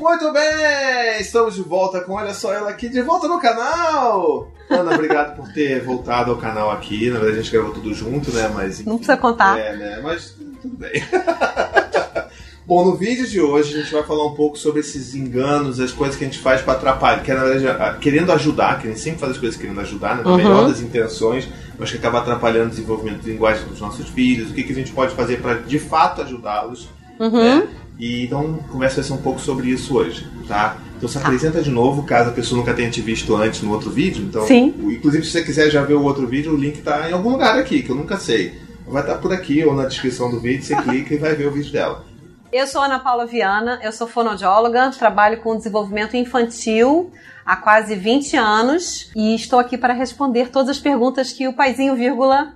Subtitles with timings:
[0.00, 4.50] Muito bem, estamos de volta com Olha Só Ela aqui, de volta no canal.
[4.70, 7.10] Ana, obrigado por ter voltado ao canal aqui.
[7.10, 8.50] Na verdade, a gente gravou tudo junto, né?
[8.54, 9.58] Mas, enfim, Não precisa contar.
[9.58, 10.00] É, né?
[10.02, 10.92] Mas tudo bem.
[12.66, 15.92] Bom, no vídeo de hoje a gente vai falar um pouco sobre esses enganos, as
[15.92, 18.90] coisas que a gente faz para atrapalhar, que é, na verdade, querendo ajudar, que a
[18.90, 20.36] gente sempre faz as coisas querendo ajudar, né, na Uhum.
[20.38, 21.46] melhor das intenções,
[21.78, 24.76] mas que acaba atrapalhando o desenvolvimento de linguagem dos nossos filhos, o que, que a
[24.76, 26.88] gente pode fazer para de fato ajudá-los.
[27.18, 27.30] Uhum.
[27.58, 27.68] né?
[28.00, 30.78] E então começa a ser um pouco sobre isso hoje, tá?
[30.96, 33.90] Então se apresenta de novo, caso a pessoa nunca tenha te visto antes no outro
[33.90, 34.24] vídeo.
[34.24, 34.74] Então, Sim.
[34.78, 37.58] inclusive se você quiser já ver o outro vídeo, o link tá em algum lugar
[37.58, 38.58] aqui, que eu nunca sei.
[38.86, 41.52] Vai estar por aqui ou na descrição do vídeo, você clica e vai ver o
[41.52, 42.04] vídeo dela.
[42.50, 47.12] Eu sou Ana Paula Viana, eu sou fonoaudióloga, trabalho com desenvolvimento infantil
[47.46, 51.94] há quase 20 anos e estou aqui para responder todas as perguntas que o paizinho,
[51.94, 52.54] vírgula,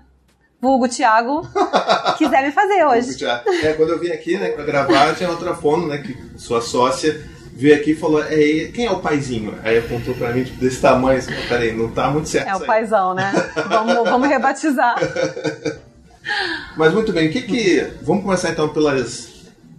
[0.64, 1.46] vulgo Thiago,
[2.16, 3.24] quiser me fazer hoje.
[3.62, 7.22] É, quando eu vim aqui, né, pra gravar, tinha outra fono, né, que sua sócia
[7.52, 9.54] veio aqui e falou, é, quem é o paizinho?
[9.62, 12.60] Aí apontou pra mim, tipo, desse tamanho, assim, peraí, não tá muito certo É o
[12.60, 13.30] paizão, né?
[13.68, 14.96] Vamos, vamos rebatizar.
[16.76, 17.86] Mas muito bem, o que que...
[18.02, 19.33] Vamos começar então pelas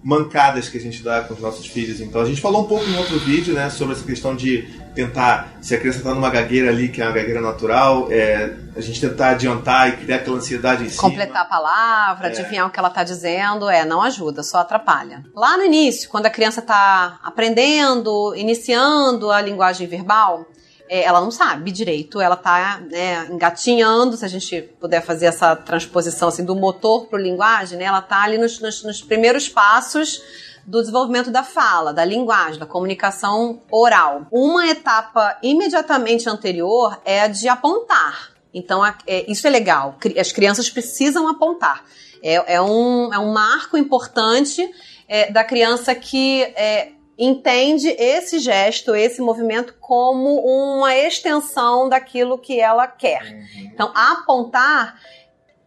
[0.05, 1.99] mancadas que a gente dá com os nossos filhos.
[1.99, 4.61] Então, a gente falou um pouco em outro vídeo, né, sobre essa questão de
[4.93, 8.81] tentar, se a criança tá numa gagueira ali, que é uma gagueira natural, é, a
[8.81, 11.01] gente tentar adiantar e criar aquela ansiedade em cima.
[11.09, 12.29] Completar a palavra, É.
[12.29, 15.25] adivinhar o que ela tá dizendo, é, não ajuda, só atrapalha.
[15.35, 20.45] Lá no início, quando a criança tá aprendendo, iniciando a linguagem verbal,
[20.89, 25.55] é, ela não sabe direito, ela tá né, engatinhando, se a gente puder fazer essa
[25.55, 30.21] transposição assim, do motor pro linguagem, né, ela tá ali nos, nos- nos primeiros passos
[30.65, 34.25] do desenvolvimento da fala, da linguagem, da comunicação oral.
[34.31, 38.31] Uma etapa imediatamente anterior é a de apontar.
[38.53, 38.95] Então, é,
[39.27, 39.97] isso é legal.
[40.19, 41.83] As crianças precisam apontar.
[42.23, 44.67] É, é um, é um marco importante
[45.07, 52.59] é, da criança que é, entende esse gesto, esse movimento como uma extensão daquilo que
[52.59, 53.23] ela quer.
[53.23, 53.69] Uhum.
[53.73, 54.99] Então, apontar,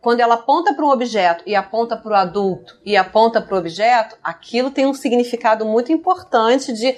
[0.00, 3.58] quando ela aponta para um objeto e aponta para o adulto e aponta para o
[3.58, 6.96] objeto, aquilo tem um significado muito importante de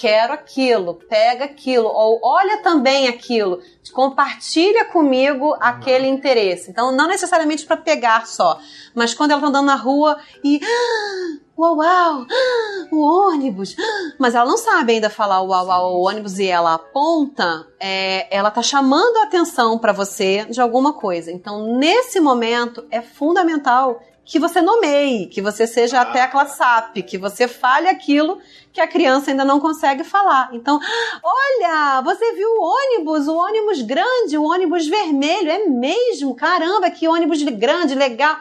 [0.00, 3.60] quero aquilo, pega aquilo, ou olha também aquilo,
[3.92, 6.70] compartilha comigo aquele interesse.
[6.70, 8.58] Então, não necessariamente para pegar só,
[8.94, 12.26] mas quando ela está andando na rua e "Ah, uau, uau,
[12.90, 16.74] o ônibus, ah", mas ela não sabe ainda falar uau, uau, o ônibus e ela
[16.74, 21.30] aponta, é, ela tá chamando a atenção para você de alguma coisa.
[21.30, 27.18] Então, nesse momento, é fundamental que você nomeie, que você seja a tecla SAP, que
[27.18, 28.38] você fale aquilo
[28.72, 30.50] que a criança ainda não consegue falar.
[30.52, 30.78] Então,
[31.22, 36.34] olha, você viu o ônibus, o ônibus grande, o ônibus vermelho, é mesmo?
[36.34, 38.36] Caramba, que ônibus grande, legal.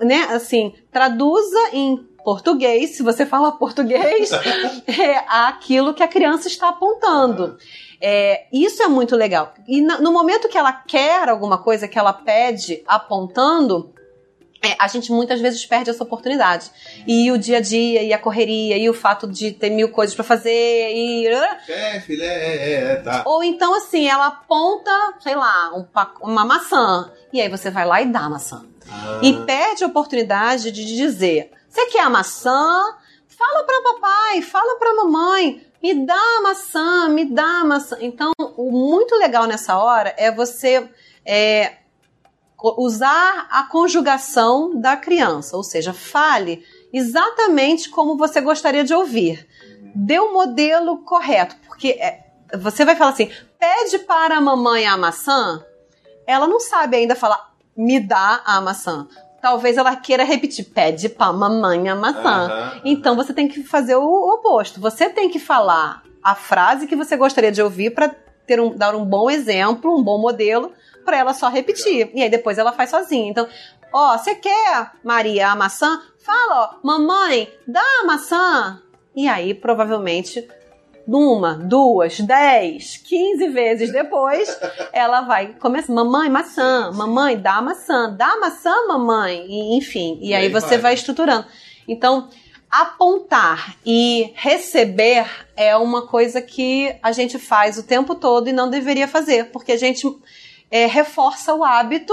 [0.00, 0.26] Né?
[0.30, 4.30] Assim, traduza em português, se você fala português,
[4.88, 7.56] é aquilo que a criança está apontando.
[8.00, 9.54] É, isso é muito legal.
[9.68, 13.93] E no momento que ela quer alguma coisa, que ela pede apontando,
[14.64, 16.70] é, a gente muitas vezes perde essa oportunidade.
[17.06, 20.14] E o dia a dia, e a correria, e o fato de ter mil coisas
[20.14, 21.26] pra fazer, e.
[21.68, 23.22] É, filha, é, é, é, tá.
[23.26, 25.84] Ou então, assim, ela aponta, sei lá, um
[26.22, 27.12] uma maçã.
[27.32, 28.64] E aí você vai lá e dá a maçã.
[28.90, 32.96] Ah, E perde a oportunidade de dizer: Você quer a maçã?
[33.26, 35.66] Fala pra papai, fala pra mamãe.
[35.82, 37.98] Me dá a maçã, me dá a maçã.
[38.00, 40.88] Então, o muito legal nessa hora é você
[41.26, 41.72] é,
[42.62, 49.46] usar a conjugação da criança, ou seja, fale exatamente como você gostaria de ouvir.
[49.94, 52.24] Dê o modelo correto, porque é,
[52.56, 55.64] você vai falar assim: pede para a mamãe a maçã.
[56.26, 59.06] Ela não sabe ainda falar, me dá a maçã.
[59.42, 62.46] Talvez ela queira repetir, pede para a mamãe a maçã.
[62.46, 62.80] aham.
[62.84, 64.80] Então você tem que fazer o oposto.
[64.80, 68.14] Você tem que falar a frase que você gostaria de ouvir para
[68.46, 70.72] ter um, dar um bom exemplo, um bom modelo
[71.04, 72.10] para ela só repetir.
[72.14, 73.30] E aí depois ela faz sozinha.
[73.30, 73.46] Então,
[73.92, 76.00] ó, você quer, Maria, a maçã?
[76.18, 78.80] Fala, ó, mamãe, dá a maçã.
[79.14, 80.48] E aí, provavelmente,
[81.06, 84.58] uma, duas, dez, quinze vezes depois,
[84.92, 90.18] ela vai começar, mamãe, maçã, mamãe, dá a maçã, dá a maçã, mamãe, e, enfim.
[90.20, 90.78] E, E aí aí você vai.
[90.78, 91.46] vai estruturando.
[91.86, 92.28] Então,
[92.70, 95.26] apontar e receber
[95.56, 99.72] é uma coisa que a gente faz o tempo todo e não deveria fazer, porque
[99.72, 100.06] a gente
[100.74, 102.12] é, reforça o hábito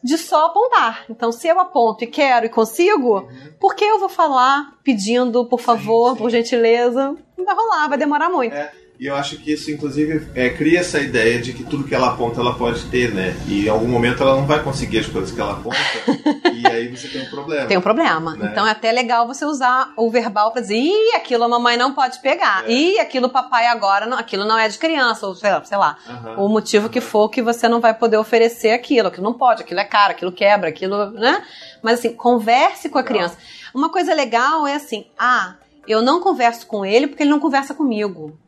[0.00, 1.04] de só apontar.
[1.10, 5.58] Então, se eu aponto e quero e consigo, por que eu vou falar pedindo, por
[5.58, 6.18] favor, sim.
[6.18, 7.16] por gentileza?
[7.36, 8.54] Não vai rolar, vai demorar muito.
[8.54, 8.70] É,
[9.00, 12.10] e eu acho que isso, inclusive, é, cria essa ideia de que tudo que ela
[12.12, 13.36] aponta ela pode ter, né?
[13.48, 15.76] E em algum momento ela não vai conseguir as coisas que ela aponta.
[16.76, 17.66] e aí você tem um problema.
[17.66, 18.36] Tem um problema.
[18.36, 18.48] Né?
[18.50, 21.92] Então é até legal você usar o verbal pra dizer, ih, aquilo a mamãe não
[21.92, 22.64] pode pegar.
[22.68, 22.72] É.
[22.72, 25.78] Ih, aquilo o papai agora, não, aquilo não é de criança, ou sei lá, sei
[25.78, 25.98] lá.
[26.36, 29.80] O motivo que for que você não vai poder oferecer aquilo, aquilo não pode, aquilo
[29.80, 31.42] é caro, aquilo quebra, aquilo, né?
[31.82, 33.14] Mas assim, converse com a Legal.
[33.14, 33.38] criança.
[33.74, 35.54] Uma coisa legal é assim, ah,
[35.86, 38.38] eu não converso com ele porque ele não conversa comigo.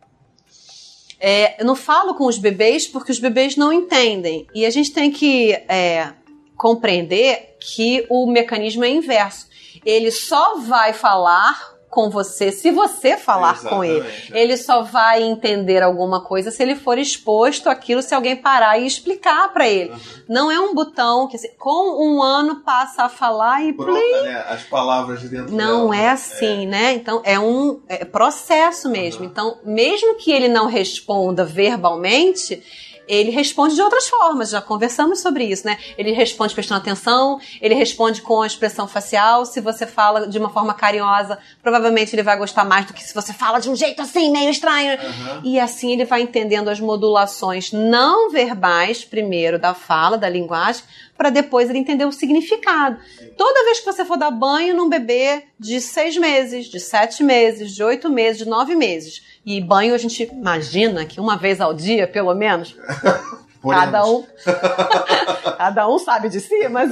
[1.21, 4.47] É, eu não falo com os bebês porque os bebês não entendem.
[4.55, 6.13] E a gente tem que é,
[6.59, 9.47] compreender que o mecanismo é inverso.
[9.87, 14.07] Ele só vai falar com você se você falar com ele.
[14.33, 18.87] Ele só vai entender alguma coisa se ele for exposto àquilo, se alguém parar e
[18.87, 19.91] explicar pra ele.
[19.91, 19.99] Uhum.
[20.29, 24.45] Não é um botão que assim, com um ano passa a falar e Brota, né?
[24.49, 26.03] As palavras de dentro não dela.
[26.03, 26.93] é assim, né?
[26.93, 29.23] Então é um é processo mesmo.
[29.23, 29.27] Uhum.
[29.27, 32.63] Então, mesmo que ele não responda verbalmente,
[33.09, 34.51] ele responde de outras formas.
[34.51, 35.79] Já conversamos sobre isso, né?
[35.97, 39.45] Ele responde prestando atenção, ele responde com a expressão facial.
[39.45, 43.15] Se você fala de uma forma carinhosa, provavelmente ele vai gostar mais do que se
[43.15, 44.99] você fala de um jeito assim, meio estranho.
[45.01, 45.41] Aham.
[45.45, 50.83] E assim ele vai entendendo as modulações não verbais, primeiro da fala, da linguagem,
[51.17, 52.99] para depois ele entender o significado.
[53.37, 57.75] Toda vez que você for dar banho num bebê de seis meses, de sete meses,
[57.75, 61.73] de oito meses, de nove meses, e banho a gente imagina que uma vez ao
[61.73, 62.77] dia, pelo menos,
[63.67, 64.23] cada um,
[65.57, 66.91] cada um sabe de si, mas.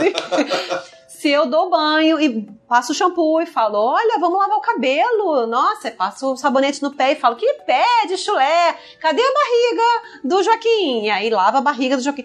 [1.06, 5.46] Se eu dou banho e passo o shampoo e falo, olha, vamos lavar o cabelo.
[5.46, 8.76] Nossa, passo o sabonete no pé e falo, que pé de chulé?
[9.00, 11.04] Cadê a barriga do Joaquim?
[11.04, 12.24] E aí lava a barriga do Joaquim.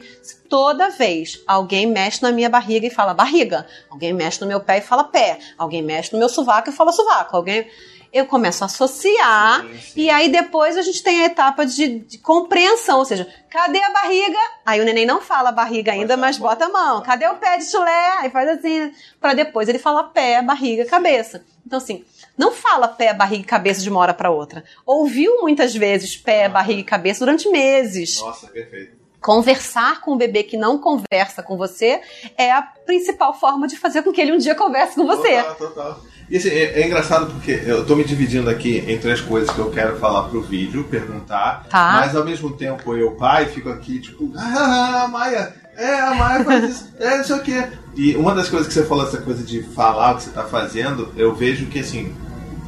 [0.49, 4.79] Toda vez alguém mexe na minha barriga e fala barriga, alguém mexe no meu pé
[4.79, 7.65] e fala pé, alguém mexe no meu sovaco e fala sovaco, alguém
[8.13, 10.01] eu começo a associar Sim, sim.
[10.01, 13.89] e aí depois a gente tem a etapa de, de compreensão, ou seja, cadê a
[13.91, 14.37] barriga?
[14.65, 17.01] Aí o neném não fala barriga ainda, a mas bota a mão.
[17.01, 18.17] Cadê o pé de chulé?
[18.19, 21.43] Aí faz assim, pra depois ele falar pé, barriga, cabeça.
[21.65, 22.03] Então assim,
[22.37, 24.63] não fala pé, barriga e cabeça de uma hora pra outra.
[24.85, 28.19] Ouviu muitas vezes pé, barriga e cabeça durante meses.
[28.19, 29.00] Nossa, perfeito.
[29.21, 32.01] Conversar com um bebê que não conversa com você
[32.37, 35.43] é a principal forma de fazer com que ele um dia converse com você.
[35.43, 35.99] Total, total.
[36.27, 39.59] E assim, é, é engraçado porque eu tô me dividindo aqui entre as coisas que
[39.59, 41.99] eu quero falar pro vídeo, perguntar, Tá.
[42.01, 46.43] mas ao mesmo tempo eu, pai, fico aqui tipo, ah, a Maia, é, a Maia
[46.43, 47.67] faz isso, é, não sei o quê.
[47.95, 50.43] E uma das coisas que você falou, essa coisa de falar o que você tá
[50.45, 52.15] fazendo, eu vejo que assim,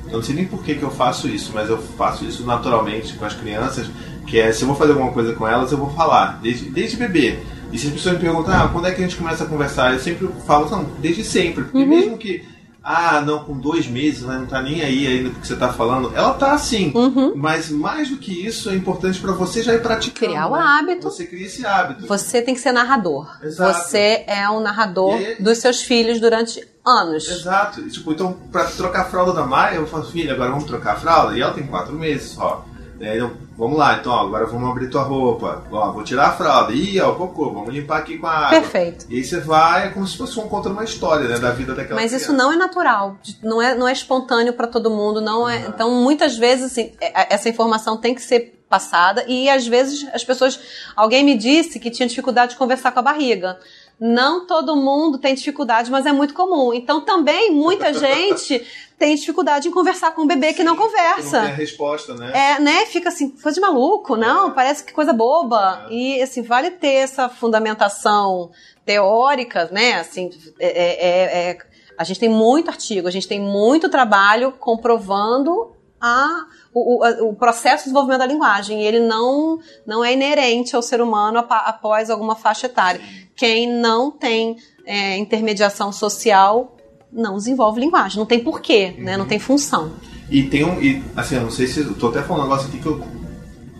[0.07, 3.13] eu não sei nem por que, que eu faço isso, mas eu faço isso naturalmente
[3.13, 3.87] com as crianças,
[4.27, 6.97] que é, se eu vou fazer alguma coisa com elas, eu vou falar, desde, desde
[6.97, 7.39] bebê.
[7.71, 9.93] E se as pessoas me perguntam, ah, quando é que a gente começa a conversar?
[9.93, 11.63] Eu sempre falo, não, desde sempre.
[11.63, 12.45] Porque mesmo que,
[12.83, 15.73] ah, não, com dois meses, ela não tá nem aí ainda o que você tá
[15.73, 16.91] falando, ela tá assim.
[16.93, 17.33] Uhum.
[17.35, 20.19] Mas mais do que isso, é importante pra você já ir praticando.
[20.33, 20.61] Criar o né?
[20.61, 21.09] hábito.
[21.09, 22.05] Você cria esse hábito.
[22.05, 23.27] Você tem que ser narrador.
[23.41, 23.73] Exato.
[23.89, 27.27] Você é um narrador aí- dos seus filhos durante anos.
[27.27, 27.81] Exato.
[27.81, 30.93] E, Tipo, então, pra trocar a fralda da Maia, eu falo, filha, agora vamos trocar
[30.93, 31.35] a fralda?
[31.35, 32.65] E ela tem quatro meses só.
[33.03, 35.61] E aí, então, vamos lá, então, ó, agora vamos abrir tua roupa.
[35.69, 36.71] Ó, vou tirar a fralda.
[36.71, 38.61] Ih, ó, o cocô, vamos limpar aqui com a água.
[38.61, 39.05] Perfeito.
[39.09, 41.75] E aí você vai, é como se fosse um conta uma história, né, da vida
[41.75, 42.43] daquela Mas isso criança.
[42.43, 45.57] não é natural, não é, não é espontâneo para todo mundo, não é.
[45.67, 50.23] Então, muitas vezes, assim, é- essa informação tem que ser passada e às vezes as
[50.23, 50.59] pessoas.
[50.95, 53.59] Alguém me disse que tinha dificuldade de conversar com a barriga.
[54.05, 56.73] Não todo mundo tem dificuldade, mas é muito comum.
[56.73, 58.61] Então, também muita gente
[58.99, 61.41] tem dificuldade em conversar com um bebê que não Que não conversa.
[61.41, 62.31] tem a resposta, né?
[62.33, 62.85] É, né?
[62.85, 64.51] Fica assim, coisa de maluco, não?
[64.51, 65.85] Parece que coisa boba.
[65.89, 65.93] É.
[65.93, 68.51] E, assim, vale ter essa fundamentação
[68.85, 69.93] teórica, né?
[69.93, 71.57] Assim, é, é- é- é-
[71.97, 75.72] a gente tem muito artigo, a gente tem muito trabalho comprovando
[76.05, 78.81] a, o, o- o processo de desenvolvimento da linguagem.
[78.83, 79.57] Ele não,
[79.87, 82.99] não é inerente ao ser humano após alguma faixa etária.
[83.35, 86.75] Quem não tem é, intermediação social
[87.11, 88.17] não desenvolve linguagem.
[88.19, 89.15] Não tem porquê, né?
[89.15, 89.93] Não tem função.
[90.29, 90.81] E tem um.
[90.81, 91.79] E, assim, eu não sei se.
[91.79, 93.01] Eu tô até falando um negócio aqui que eu,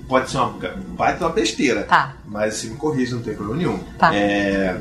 [0.08, 0.50] pode ser uma
[0.96, 1.84] baita uma besteira.
[1.84, 2.16] Tá.
[2.26, 3.80] Mas se me corrija, não tem problema nenhum.
[3.98, 4.14] Tá.
[4.16, 4.80] É,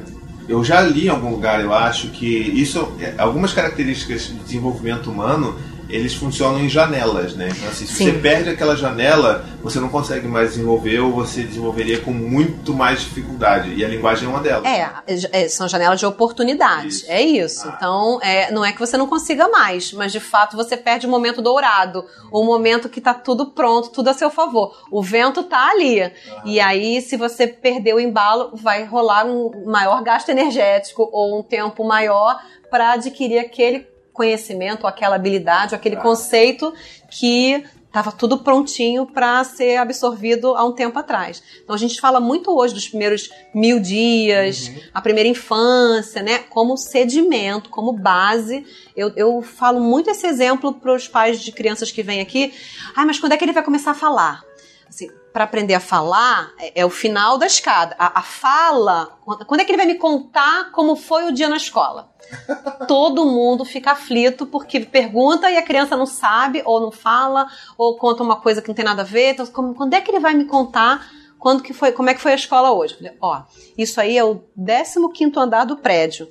[0.49, 2.92] eu já li em algum lugar, eu acho, que isso.
[3.00, 5.56] é, Algumas características de desenvolvimento humano.
[5.92, 7.50] Eles funcionam em janelas, né?
[7.50, 8.04] Então, assim, se Sim.
[8.04, 13.00] você perde aquela janela, você não consegue mais desenvolver ou você desenvolveria com muito mais
[13.00, 13.75] dificuldade.
[13.75, 14.64] E a linguagem é uma delas.
[14.64, 14.90] É,
[15.32, 16.96] é, são janelas de oportunidades.
[16.96, 17.11] Isso.
[17.11, 17.68] É isso.
[17.68, 17.75] Ah.
[17.76, 21.11] Então, é, não é que você não consiga mais, mas de fato você perde o
[21.11, 24.75] momento dourado, o momento que tá tudo pronto, tudo a seu favor.
[24.90, 26.11] O vento tá ali.
[26.44, 31.42] E aí, se você perder o embalo, vai rolar um maior gasto energético ou um
[31.42, 36.00] tempo maior para adquirir aquele conhecimento, aquela habilidade, aquele Ah.
[36.00, 36.73] conceito
[37.11, 41.42] que Estava tudo prontinho para ser absorvido há um tempo atrás.
[41.62, 44.81] Então a gente fala muito hoje dos primeiros mil dias, uhum.
[44.95, 46.38] a primeira infância, né?
[46.38, 48.64] Como sedimento, como base.
[48.97, 52.54] Eu, eu falo muito esse exemplo para os pais de crianças que vêm aqui.
[52.97, 54.42] Ah, mas quando é que ele vai começar a falar?
[54.88, 57.97] Assim, para aprender a falar é, é, o final da escada.
[57.99, 61.57] A, a fala, quando é que ele vai me contar como foi o dia na
[61.57, 62.12] escola?
[62.87, 67.47] Todo mundo fica aflito porque pergunta e a criança não sabe, ou não fala,
[67.77, 69.33] ou conta uma coisa que não tem nada a ver.
[69.33, 71.07] Então, como, quando é que ele vai me contar
[71.43, 72.95] quando que foi, como é que foi a escola hoje?
[72.95, 73.43] Falei, ó,
[73.77, 76.29] isso aí é o 15 andar do prédio.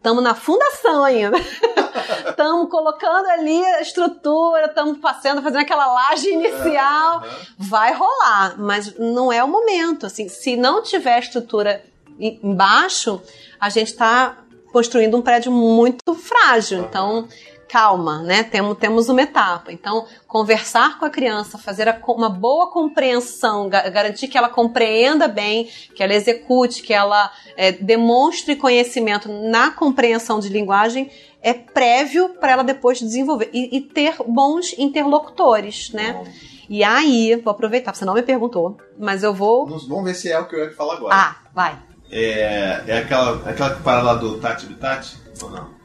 [0.00, 1.36] Estamos na fundação ainda.
[2.26, 7.22] Estamos colocando ali a estrutura, estamos passando, fazendo aquela laje inicial.
[7.58, 10.06] Vai rolar, mas não é o momento.
[10.06, 11.84] Assim, se não tiver estrutura
[12.18, 13.20] embaixo,
[13.60, 14.38] a gente está
[14.72, 16.80] construindo um prédio muito frágil.
[16.80, 17.28] Então,
[17.70, 18.42] calma, né?
[18.42, 19.72] Temos, temos uma etapa.
[19.72, 25.68] Então, conversar com a criança, fazer a, uma boa compreensão, garantir que ela compreenda bem,
[25.94, 31.10] que ela execute, que ela é, demonstre conhecimento na compreensão de linguagem,
[31.40, 33.48] é prévio para ela depois desenvolver.
[33.52, 36.22] E, e, ter bons interlocutores, né?
[36.68, 39.66] E aí, vou aproveitar, você não me perguntou, mas eu vou.
[39.66, 41.14] Vamos ver se é o que eu ia falar agora.
[41.14, 41.78] Ah, vai.
[42.10, 45.16] É, é aquela, aquela que para lá do Tati Bitati?
[45.42, 45.79] Ou não?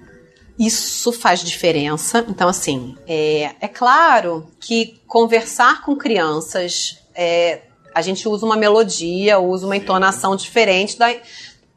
[0.58, 2.26] Isso faz diferença.
[2.30, 7.62] Então, assim, é, é claro que conversar com crianças, é,
[7.94, 11.14] a gente usa uma melodia, usa uma entonação diferente da,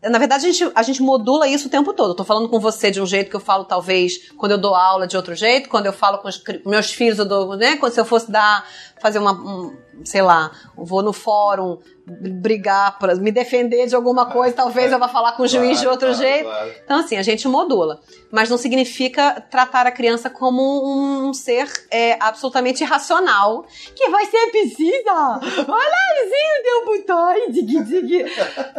[0.03, 2.11] na verdade, a gente, a gente modula isso o tempo todo.
[2.11, 4.75] Eu tô falando com você de um jeito que eu falo, talvez, quando eu dou
[4.75, 7.77] aula de outro jeito, quando eu falo com os meus filhos, eu dou, né?
[7.77, 8.65] Quando se eu fosse dar,
[9.01, 14.55] fazer uma, um, sei lá, vou no fórum brigar para me defender de alguma coisa,
[14.55, 16.51] talvez eu vá falar com o juiz claro, de outro claro, jeito.
[16.85, 18.01] Então, assim, a gente modula.
[18.31, 23.65] Mas não significa tratar a criança como um ser é, absolutamente irracional,
[23.95, 25.41] que vai ser precisa.
[25.69, 28.25] Olha, deu botão, dig, dig.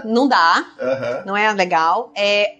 [0.06, 1.26] Não dá, uhum.
[1.28, 2.12] não é legal.
[2.16, 2.56] É,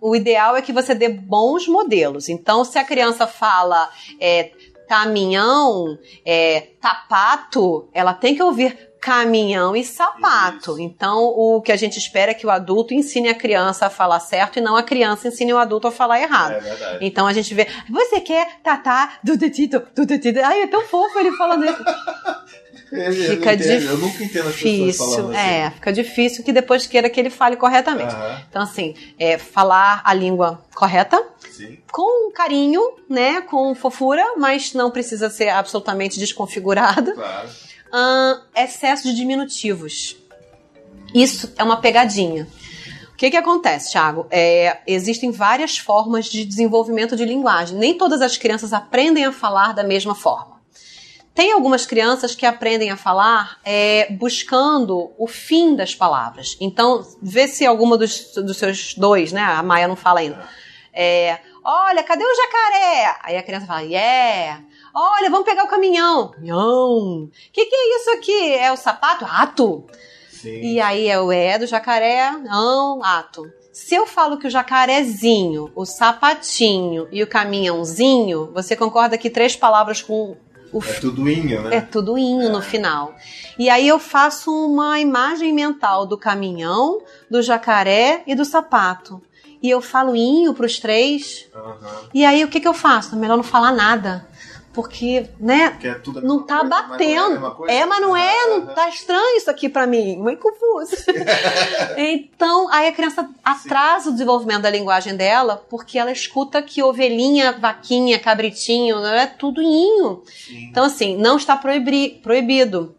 [0.00, 2.28] o ideal é que você dê bons modelos.
[2.28, 3.88] Então, se a criança fala
[4.20, 4.50] é,
[4.94, 10.72] caminhão, é, tapato, ela tem que ouvir caminhão e sapato.
[10.72, 10.80] Isso.
[10.80, 14.20] Então, o que a gente espera é que o adulto ensine a criança a falar
[14.20, 16.52] certo e não a criança ensine o adulto a falar errado.
[16.52, 16.98] É verdade.
[17.04, 20.38] Então a gente vê, você quer tatá do detito, do detito.
[20.40, 21.84] Ai, é tão fofo ele falando isso.
[22.94, 23.90] fica eu difícil.
[23.90, 25.46] Eu nunca entendo as pessoas falando assim.
[25.46, 28.14] É, fica difícil que depois queira que ele fale corretamente.
[28.14, 28.36] Uhum.
[28.48, 31.78] Então, assim, é, falar a língua correta, Sim.
[31.90, 37.12] com carinho, né, com fofura, mas não precisa ser absolutamente desconfigurado.
[37.12, 37.48] Claro
[38.56, 40.16] excesso de diminutivos.
[41.14, 42.48] Isso é uma pegadinha.
[43.12, 44.26] O que, que acontece, Thiago?
[44.30, 47.78] É, existem várias formas de desenvolvimento de linguagem.
[47.78, 50.53] Nem todas as crianças aprendem a falar da mesma forma.
[51.34, 56.56] Tem algumas crianças que aprendem a falar é, buscando o fim das palavras.
[56.60, 59.42] Então, vê se alguma dos, dos seus dois, né?
[59.42, 60.48] A Maia não fala ainda.
[60.92, 63.16] É, Olha, cadê o jacaré?
[63.22, 64.62] Aí a criança fala, yeah.
[64.92, 66.28] Olha, vamos pegar o caminhão.
[66.28, 67.24] Caminhão.
[67.24, 68.54] O que, que é isso aqui?
[68.54, 69.24] É o sapato?
[69.24, 69.86] Ato.
[70.30, 70.60] Sim.
[70.60, 73.50] E aí é o é do jacaré, não, ato.
[73.72, 79.56] Se eu falo que o jacarezinho, o sapatinho e o caminhãozinho, você concorda que três
[79.56, 80.36] palavras com
[80.74, 81.76] o é tudo inho, né?
[81.76, 82.48] É tudo inho é.
[82.48, 83.14] no final.
[83.58, 87.00] E aí eu faço uma imagem mental do caminhão,
[87.30, 89.22] do jacaré e do sapato
[89.64, 91.46] e eu falo inho pros três.
[91.54, 92.08] Uhum.
[92.12, 93.14] E aí o que, que eu faço?
[93.14, 94.28] É melhor não falar nada.
[94.74, 97.40] Porque, né, é não tá coisa, batendo.
[97.40, 100.96] Mas é, é, mas não é, não tá estranho isso aqui para mim, muito confuso.
[101.96, 104.08] então, aí a criança atrasa Sim.
[104.10, 110.22] o desenvolvimento da linguagem dela, porque ela escuta que ovelhinha, vaquinha, cabritinho, é tudo inho.
[110.26, 110.68] Sim.
[110.70, 112.96] Então, assim, não está proibi proibido.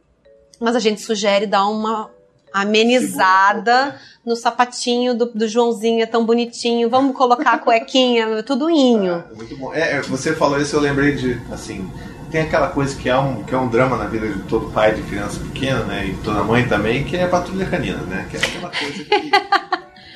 [0.58, 2.15] Mas a gente sugere dar uma
[2.56, 6.90] amenizada no sapatinho do, do, Joãozinho, é tão bonitinho.
[6.90, 9.24] Vamos colocar a cuequinha, tudo inho.
[9.32, 9.74] É, muito bom.
[9.74, 11.92] É, você falou isso, eu lembrei de, assim,
[12.32, 14.96] tem aquela coisa que é um, que é um drama na vida de todo pai
[14.96, 18.38] de criança pequena, né, e toda mãe também, que é a patrulha canina, né, que
[18.38, 19.32] é aquela coisa que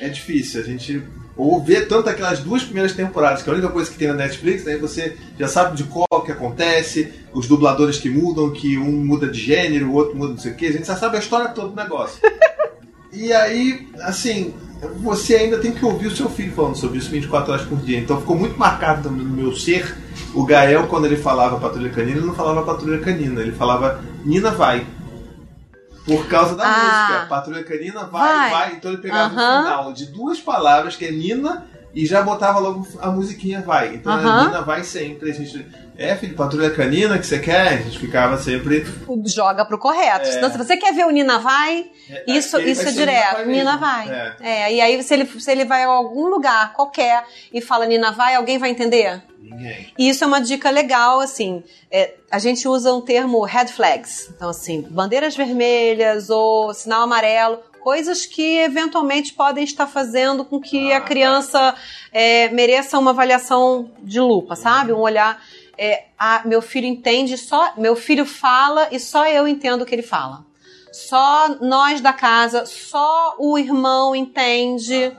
[0.00, 0.62] é difícil.
[0.62, 1.02] A gente
[1.40, 4.14] ou ver tanto aquelas duas primeiras temporadas, que é a única coisa que tem na
[4.14, 9.04] Netflix, aí você já sabe de qual que acontece, os dubladores que mudam, que um
[9.04, 11.20] muda de gênero, o outro muda não sei o que, a gente já sabe a
[11.20, 12.20] história toda do negócio.
[13.12, 14.52] e aí, assim,
[15.02, 17.98] você ainda tem que ouvir o seu filho falando sobre isso 24 horas por dia.
[17.98, 19.96] Então ficou muito marcado no meu ser
[20.34, 24.50] o Gael, quando ele falava Patrulha Canina, ele não falava Patrulha Canina, ele falava Nina
[24.50, 24.86] vai.
[26.10, 27.26] Por causa da ah, música.
[27.28, 28.72] Patrulha Canina vai, vai, vai.
[28.72, 29.60] Então ele pegava uh -huh.
[29.60, 33.94] o final de duas palavras, que é Nina e já botava logo a musiquinha vai.
[33.94, 35.30] Então a Nina vai sempre.
[35.30, 35.66] A gente.
[35.96, 37.68] É, filho, patrulha canina que você quer?
[37.68, 38.86] A gente ficava sempre.
[39.26, 40.28] Joga pro correto.
[40.28, 40.36] É.
[40.36, 41.90] Então, se você quer ver o Nina vai,
[42.26, 43.36] isso, Ele isso vai é direto.
[43.38, 43.52] mesmo.
[43.52, 44.08] Nina vai.
[44.08, 44.36] É.
[44.40, 48.12] É, e aí se ele, se ele vai a algum lugar qualquer e fala Nina
[48.12, 49.22] vai, alguém vai entender?
[49.38, 49.88] Ninguém.
[49.98, 51.62] E isso é uma dica legal, assim.
[51.90, 54.30] é, a gente usa um termo red flags.
[54.34, 57.58] Então, assim, bandeiras vermelhas ou sinal amarelo.
[57.80, 61.74] Coisas que eventualmente podem estar fazendo com que a criança
[62.12, 64.92] é, mereça uma avaliação de lupa, sabe?
[64.92, 65.42] Um olhar.
[65.78, 67.72] É, ah, meu filho entende só.
[67.78, 70.44] Meu filho fala e só eu entendo o que ele fala.
[70.92, 75.16] Só nós da casa, só o irmão entende.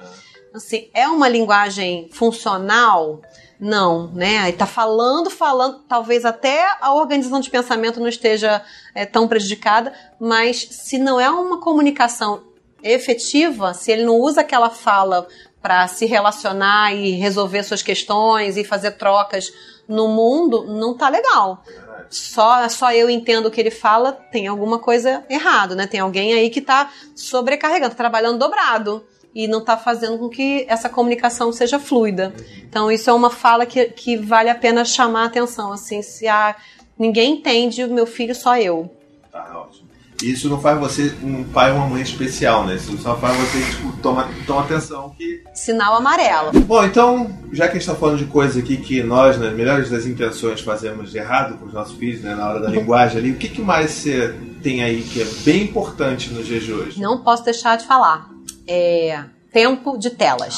[0.53, 3.21] Assim, é uma linguagem funcional?
[3.59, 4.39] Não, né?
[4.39, 8.63] Aí tá falando, falando, talvez até a organização de pensamento não esteja
[8.93, 12.50] é, tão prejudicada, mas se não é uma comunicação
[12.83, 15.27] efetiva, se ele não usa aquela fala
[15.61, 19.53] para se relacionar e resolver suas questões e fazer trocas
[19.87, 21.63] no mundo, não tá legal.
[22.09, 25.87] Só, só eu entendo o que ele fala, tem alguma coisa errado, né?
[25.87, 30.65] Tem alguém aí que tá sobrecarregando, tá trabalhando dobrado e não tá fazendo com que
[30.67, 32.33] essa comunicação seja fluida.
[32.63, 36.27] Então, isso é uma fala que, que vale a pena chamar a atenção, assim, se
[36.27, 36.55] ah,
[36.97, 38.93] ninguém entende o meu filho, só eu.
[39.31, 39.80] Tá ótimo.
[40.23, 42.75] Isso não faz você um pai ou uma mãe especial, né?
[42.75, 45.43] Isso só faz você, tipo, toma, toma atenção que.
[45.53, 46.51] Sinal amarelo.
[46.61, 49.89] Bom, então, já que a gente tá falando de coisa aqui que nós, nas melhores
[49.89, 52.35] das intenções, fazemos de errado com os nossos filhos, né?
[52.35, 55.63] Na hora da linguagem ali, o que, que mais você tem aí que é bem
[55.63, 57.01] importante nos dias de hoje?
[57.01, 58.29] Não posso deixar de falar.
[58.67, 60.55] É, tempo de telas.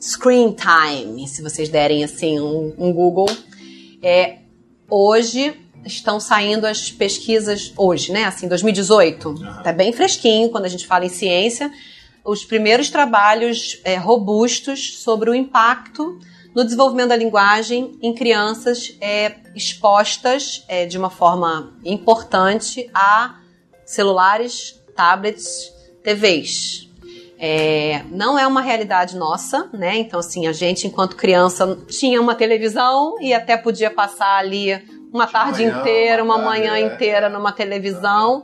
[0.00, 3.28] Screen time, se vocês derem assim um, um Google.
[4.02, 4.38] É,
[4.88, 5.54] hoje
[5.86, 8.24] estão saindo as pesquisas, hoje, né?
[8.24, 9.28] Assim, 2018.
[9.28, 9.62] Aham.
[9.62, 11.70] Tá bem fresquinho quando a gente fala em ciência.
[12.24, 16.18] Os primeiros trabalhos é, robustos sobre o impacto
[16.54, 23.36] no desenvolvimento da linguagem em crianças é, expostas é, de uma forma importante a
[23.84, 26.88] celulares, tablets, TVs.
[27.38, 29.98] É, não é uma realidade nossa, né?
[29.98, 34.72] Então, assim, a gente, enquanto criança, tinha uma televisão e até podia passar ali
[35.12, 36.80] uma tarde manhã, inteira, uma tarde, manhã é.
[36.80, 38.42] inteira numa televisão.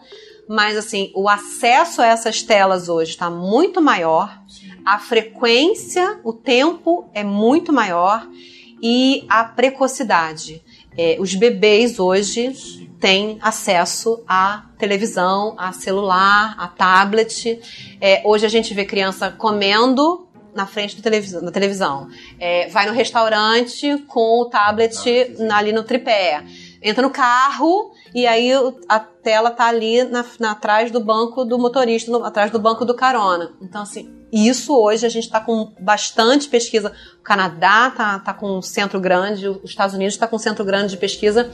[0.49, 4.39] Mas, assim, o acesso a essas telas hoje está muito maior,
[4.85, 8.27] a frequência, o tempo é muito maior
[8.83, 10.63] e a precocidade.
[10.99, 17.61] É, os bebês hoje têm acesso à televisão, a celular, a tablet.
[18.01, 22.09] É, hoje a gente vê criança comendo na frente do televisão, da televisão.
[22.39, 26.45] É, vai no restaurante com o tablet na- ali no tripé.
[26.83, 28.51] Entra no carro e aí
[28.89, 32.85] a tela tá ali na, na- atrás do banco do motorista, no- atrás do banco
[32.85, 33.53] do carona.
[33.63, 36.93] Então, assim, isso hoje a gente está com bastante pesquisa.
[37.21, 40.65] O Canadá tá, tá com um centro grande, os Estados Unidos está com um centro
[40.65, 41.51] grande de pesquisa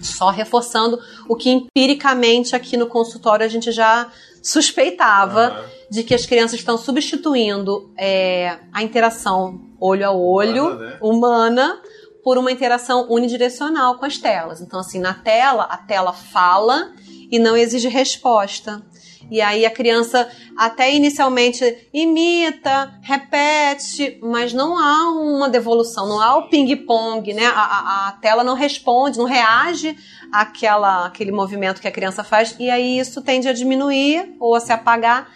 [0.00, 4.08] só reforçando o que empiricamente aqui no consultório a gente já
[4.42, 5.64] suspeitava Aham.
[5.90, 10.98] De que as crianças estão substituindo é, a interação olho a olho Humana, né?
[11.00, 11.82] humana
[12.24, 14.60] por uma interação unidirecional com as telas.
[14.60, 16.92] Então, assim, na tela, a tela fala
[17.30, 18.82] e não exige resposta.
[19.30, 26.36] E aí a criança até inicialmente imita, repete, mas não há uma devolução, não há
[26.38, 27.44] o ping-pong, né?
[27.46, 29.94] A, a- a tela não responde, não reage
[30.32, 34.60] àquela, àquele movimento que a criança faz, e aí isso tende a diminuir ou a
[34.60, 35.30] se apagar.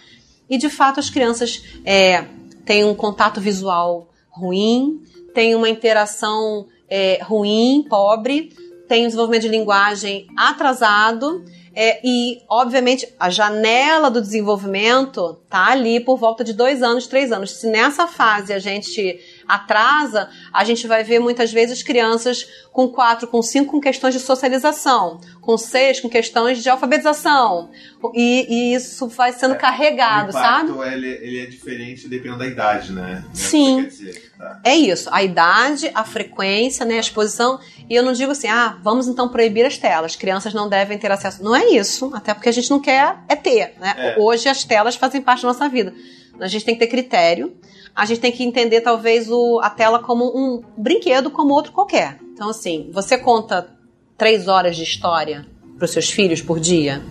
[0.53, 2.25] E de fato as crianças é,
[2.63, 5.01] têm um contato visual ruim,
[5.33, 8.53] têm uma interação é, ruim, pobre,
[8.87, 11.43] tem um desenvolvimento de linguagem atrasado.
[11.75, 17.31] é, e, obviamente, a janela do desenvolvimento tá ali por volta de dois anos, três
[17.31, 17.49] anos.
[17.49, 23.27] Se nessa fase a gente atrasa, a gente vai ver muitas vezes crianças com quatro,
[23.27, 27.69] com cinco com questões de socialização, com seis com questões de alfabetização.
[28.13, 30.71] E, e isso vai sendo carregado, o sabe?
[30.71, 33.23] impacto, Ele, ele é diferente dependendo da idade, né?
[33.33, 33.83] Sim.
[33.83, 34.61] Quer dizer, tá.
[34.63, 37.59] É isso, a idade, a frequência, né, a exposição.
[37.89, 40.15] E eu não digo assim, ah, vamos então proibir as telas.
[40.15, 41.43] Crianças não devem ter acesso.
[41.43, 43.93] Não é isso, até porque a gente não quer é ter, né?
[43.97, 44.15] É.
[44.19, 45.93] Hoje as telas fazem parte da nossa vida.
[46.39, 47.55] A gente tem que ter critério.
[47.95, 52.19] A gente tem que entender talvez o, a tela como um brinquedo como outro qualquer.
[52.33, 53.69] Então assim, você conta
[54.17, 55.45] três horas de história
[55.77, 57.03] para os seus filhos por dia?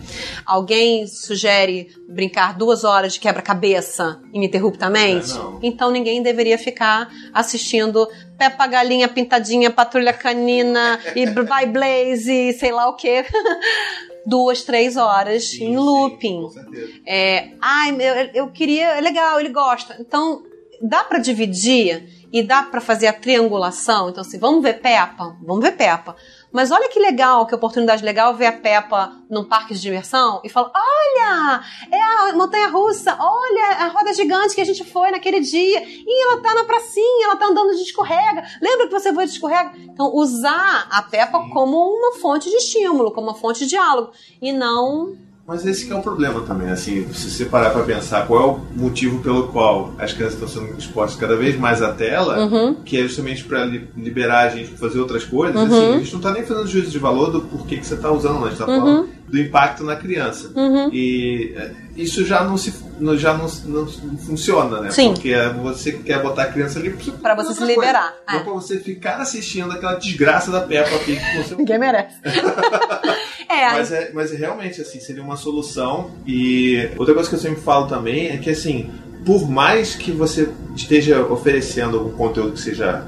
[0.45, 5.31] Alguém sugere brincar duas horas de quebra-cabeça ininterruptamente?
[5.31, 5.41] É.
[5.61, 8.07] Então ninguém deveria ficar assistindo
[8.37, 13.23] Peppa Galinha Pintadinha, Patrulha Canina e By Blaze e sei lá o que.
[14.25, 16.41] Duas, três horas Sim, em sim, looping.
[16.43, 16.93] com certeza.
[17.05, 19.97] É, ai, meu, eu queria, é legal, ele gosta.
[19.99, 20.43] Então,
[20.81, 24.09] dá para dividir e dá para fazer a triangulação.
[24.09, 25.35] Então, assim, vamos ver Peppa?
[25.41, 26.15] Vamos ver Peppa.
[26.53, 30.49] Mas olha que legal, que oportunidade legal ver a Peppa num parque de diversão e
[30.49, 31.61] falar: olha,
[31.91, 36.23] é a montanha russa, olha a roda gigante que a gente foi naquele dia, e
[36.25, 38.43] ela tá na pracinha, ela tá andando de escorrega.
[38.61, 39.73] Lembra que você foi de escorrega?
[39.79, 44.53] Então, usar a Peppa como uma fonte de estímulo, como uma fonte de diálogo, e
[44.53, 48.45] não mas esse é o problema também, assim, se você parar para pensar qual é
[48.45, 52.75] o motivo pelo qual as crianças estão sendo expostas cada vez mais à tela, uhum.
[52.75, 55.65] que é justamente para liberar a gente para fazer outras coisas, uhum.
[55.65, 58.09] assim, a gente não está nem fazendo juízo de valor do porquê que você está
[58.09, 58.79] usando, a gente está uhum.
[58.79, 60.51] falando do impacto na criança.
[60.55, 60.89] Uhum.
[60.93, 62.71] E eh, isso já não se
[63.17, 64.91] já não, não funciona, né?
[64.91, 65.13] Sim.
[65.13, 68.13] Porque você quer botar a criança ali para você se liberar.
[68.27, 68.43] Não é.
[68.43, 72.15] para você ficar assistindo aquela desgraça da Peppa Pig que você Ninguém merece.
[73.61, 76.11] é, mas, é, mas é realmente assim, seria uma solução.
[76.25, 78.91] E outra coisa que eu sempre falo também é que assim,
[79.25, 83.05] por mais que você esteja oferecendo algum conteúdo que seja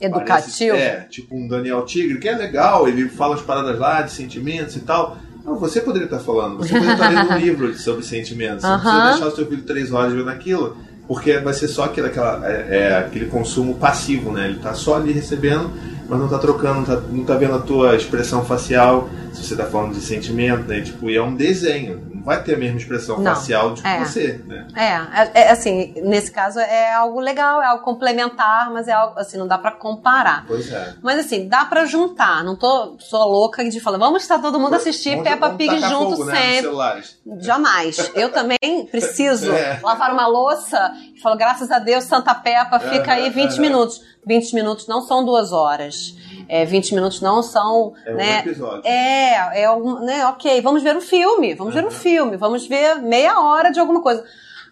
[0.00, 4.02] educativo, parece, é, tipo um Daniel Tigre, que é legal, ele fala as paradas lá
[4.02, 5.16] de sentimentos e tal.
[5.44, 8.62] Não, você poderia estar falando, você poderia estar lendo um livro sobre sentimentos.
[8.62, 10.76] Você não precisa deixar o seu filho três horas vendo aquilo,
[11.08, 14.46] porque vai ser só aquele, aquela, é, é aquele consumo passivo, né?
[14.46, 15.70] Ele está só ali recebendo,
[16.10, 19.54] mas não está trocando, não está não tá vendo a tua expressão facial, se você
[19.54, 20.80] está falando de sentimento, né?
[20.80, 23.34] Tipo, e é um desenho não vai ter a mesma expressão não.
[23.34, 23.98] facial de é.
[23.98, 24.68] você, né?
[24.76, 29.18] É, é, é, assim, nesse caso é algo legal, é algo complementar, mas é algo
[29.18, 30.44] assim, não dá para comparar.
[30.46, 30.94] Pois é.
[31.02, 34.74] Mas assim, dá para juntar, não tô sou louca de falar, vamos estar todo mundo
[34.74, 36.70] assistir vamos, Peppa Pig junto fogo, né, sempre.
[36.70, 37.02] Né,
[37.40, 38.12] Jamais.
[38.14, 38.58] Eu também
[38.90, 39.80] preciso é.
[39.82, 44.02] lavar uma louça e falo, graças a Deus, Santa Peppa fica aí 20 minutos.
[44.26, 46.14] 20 minutos não são duas horas
[46.50, 47.94] é, 20 minutos não são.
[48.04, 48.82] É né, um episódio.
[48.84, 51.80] É, é algum, né, ok, vamos ver um filme, vamos uhum.
[51.80, 54.24] ver um filme, vamos ver meia hora de alguma coisa.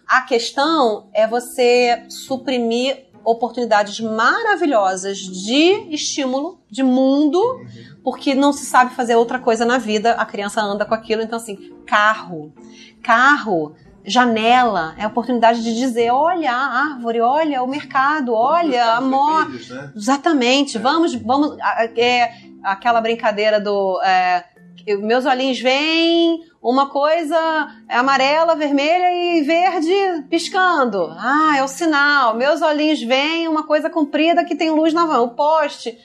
[0.05, 7.67] A questão é você suprimir oportunidades maravilhosas de estímulo, de mundo, uhum.
[8.03, 11.37] porque não se sabe fazer outra coisa na vida, a criança anda com aquilo, então
[11.37, 12.51] assim, carro.
[13.01, 19.01] Carro janela, é a oportunidade de dizer, olha a árvore, olha o mercado, olha a
[19.01, 19.51] moto.
[19.69, 19.91] Né?
[19.95, 20.77] Exatamente.
[20.77, 20.79] É.
[20.79, 21.57] Vamos, vamos.
[21.95, 22.33] É,
[22.63, 24.01] aquela brincadeira do.
[24.01, 24.43] É,
[25.01, 27.37] meus olhinhos veem uma coisa
[27.87, 31.13] amarela, vermelha e verde piscando.
[31.17, 32.35] Ah, é o sinal.
[32.35, 35.97] Meus olhinhos veem uma coisa comprida que tem luz na mão, o poste.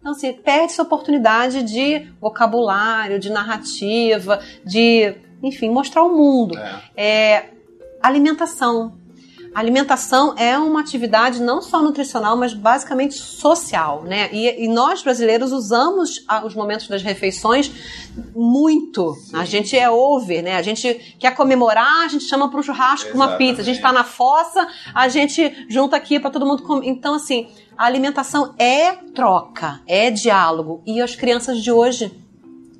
[0.00, 6.58] Então, assim, perde essa oportunidade de vocabulário, de narrativa, de enfim, mostrar o mundo.
[6.58, 6.82] É.
[6.96, 7.50] é
[8.02, 9.00] alimentação.
[9.54, 14.30] A alimentação é uma atividade não só nutricional, mas basicamente social, né?
[14.32, 17.70] E, e nós brasileiros usamos os momentos das refeições
[18.34, 19.14] muito.
[19.14, 19.36] Sim.
[19.36, 20.56] A gente é over, né?
[20.56, 23.60] A gente quer comemorar, a gente chama para um churrasco uma pizza.
[23.60, 26.88] A gente está na fossa, a gente junta aqui para todo mundo comer.
[26.88, 30.82] Então, assim, a alimentação é troca, é diálogo.
[30.86, 32.10] E as crianças de hoje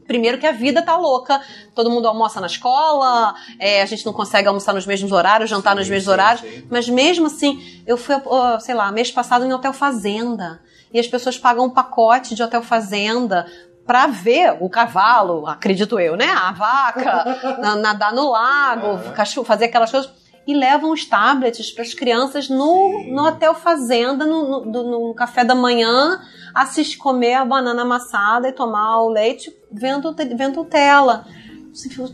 [0.06, 1.40] Primeiro que a vida tá louca,
[1.74, 5.72] todo mundo almoça na escola, é, a gente não consegue almoçar nos mesmos horários, jantar
[5.72, 6.66] sim, nos mesmos sim, horários, sim.
[6.70, 8.14] mas mesmo assim, eu fui,
[8.60, 10.60] sei lá, mês passado em hotel fazenda,
[10.92, 13.46] e as pessoas pagam um pacote de hotel fazenda
[13.86, 16.28] para ver o cavalo, acredito eu, né?
[16.28, 18.98] A vaca, nadar no lago,
[19.44, 20.10] fazer aquelas coisas.
[20.44, 25.44] E levam os tablets para as crianças no, no hotel fazenda, no, no, no, café
[25.44, 26.20] da manhã,
[26.54, 31.26] assistir comer a banana amassada e tomar o leite vendo, vendo tela.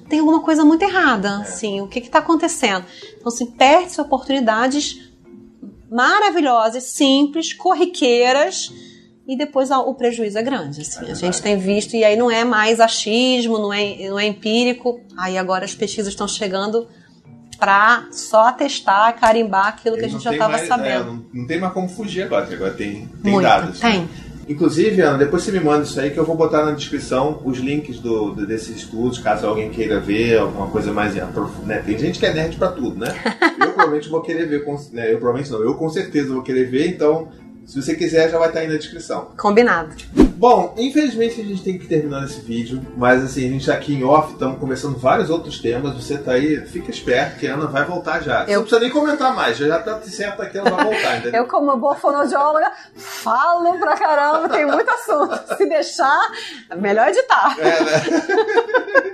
[0.08, 2.84] Tem alguma coisa muito errada, assim, o que está acontecendo?
[3.16, 5.10] Então, assim, perde-se oportunidades
[5.90, 8.72] maravilhosas, simples, corriqueiras,
[9.26, 10.82] e depois o prejuízo é grande.
[10.82, 11.06] Assim.
[11.06, 14.26] É a gente tem visto, e aí não é mais achismo, não é, não é
[14.26, 16.88] empírico, aí agora as pesquisas estão chegando
[17.58, 20.88] para só atestar, carimbar aquilo que a gente já estava sabendo.
[20.88, 23.80] É, não, não, tem mais como fugir agora, que agora tem, tem dados.
[23.80, 24.02] Tem.
[24.02, 24.08] Né?
[24.48, 27.58] Inclusive, Ana, depois você me manda isso aí que eu vou botar na descrição os
[27.58, 31.14] links do, desses estudos, caso alguém queira ver alguma coisa mais
[31.66, 31.82] né?
[31.84, 33.08] Tem gente que é nerd para tudo, né?
[33.60, 35.12] Eu provavelmente vou querer ver, né?
[35.12, 37.28] eu provavelmente não, eu com certeza vou querer ver, então
[37.68, 39.30] se você quiser já vai estar aí na descrição.
[39.36, 39.94] Combinado.
[40.38, 43.92] Bom, infelizmente a gente tem que terminar esse vídeo, mas assim, a gente tá aqui
[43.92, 47.66] em off, estamos começando vários outros temas, você tá aí, fica esperto que a Ana
[47.66, 48.46] vai voltar já.
[48.46, 51.42] Você não precisa nem comentar mais, já tá certo aqui, ela vai voltar, entendeu?
[51.42, 55.56] Eu, como boa fonoaudióloga, falo pra caramba, tem muito assunto.
[55.56, 56.20] Se deixar,
[56.76, 57.54] melhor editar.
[57.58, 59.02] É, né?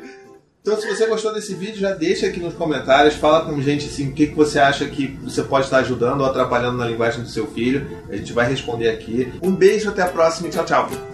[0.67, 3.85] Então, se você gostou desse vídeo, já deixa aqui nos comentários, fala com a gente
[3.85, 7.23] assim, o que, que você acha que você pode estar ajudando ou atrapalhando na linguagem
[7.23, 7.87] do seu filho.
[8.09, 9.31] A gente vai responder aqui.
[9.43, 11.14] Um beijo, até a próxima e tchau, tchau.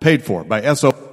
[0.00, 1.07] paid for by SO.